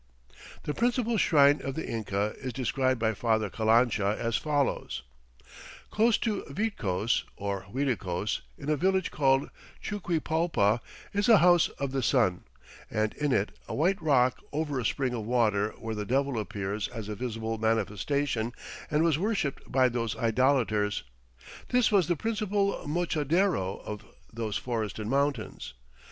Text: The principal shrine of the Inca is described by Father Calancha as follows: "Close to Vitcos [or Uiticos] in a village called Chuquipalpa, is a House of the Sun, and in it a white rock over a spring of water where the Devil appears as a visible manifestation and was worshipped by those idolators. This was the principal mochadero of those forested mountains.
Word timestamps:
The 0.63 0.73
principal 0.73 1.15
shrine 1.17 1.61
of 1.61 1.75
the 1.75 1.87
Inca 1.87 2.33
is 2.39 2.53
described 2.53 2.99
by 2.99 3.13
Father 3.13 3.51
Calancha 3.51 4.17
as 4.17 4.35
follows: 4.35 5.03
"Close 5.91 6.17
to 6.17 6.41
Vitcos 6.49 7.23
[or 7.37 7.65
Uiticos] 7.71 8.41
in 8.57 8.67
a 8.67 8.75
village 8.75 9.11
called 9.11 9.51
Chuquipalpa, 9.79 10.79
is 11.13 11.29
a 11.29 11.37
House 11.37 11.69
of 11.77 11.91
the 11.91 12.01
Sun, 12.01 12.45
and 12.89 13.13
in 13.13 13.31
it 13.31 13.51
a 13.67 13.75
white 13.75 14.01
rock 14.01 14.41
over 14.51 14.79
a 14.79 14.85
spring 14.85 15.13
of 15.13 15.23
water 15.25 15.69
where 15.77 15.93
the 15.93 16.03
Devil 16.03 16.39
appears 16.39 16.87
as 16.87 17.07
a 17.07 17.13
visible 17.13 17.59
manifestation 17.59 18.53
and 18.89 19.03
was 19.03 19.19
worshipped 19.19 19.71
by 19.71 19.87
those 19.87 20.15
idolators. 20.17 21.03
This 21.69 21.91
was 21.91 22.07
the 22.07 22.15
principal 22.15 22.87
mochadero 22.87 23.83
of 23.85 24.03
those 24.33 24.57
forested 24.57 25.05
mountains. 25.05 25.75